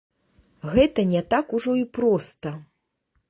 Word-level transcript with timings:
Гэта 0.75 1.03
не 1.11 1.21
так 1.35 1.53
ужо 1.59 1.75
і 1.81 1.85
проста. 1.97 2.55